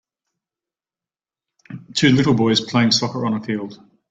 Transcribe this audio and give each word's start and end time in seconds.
Two 1.93 2.09
little 2.09 2.33
boys 2.33 2.59
playing 2.59 2.89
soccer 2.89 3.23
on 3.23 3.35
a 3.35 3.43
field. 3.43 3.77